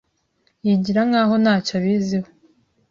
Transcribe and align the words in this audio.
Yigira 0.65 1.01
nkaho 1.09 1.33
ntacyo 1.43 1.73
abiziho. 1.79 2.29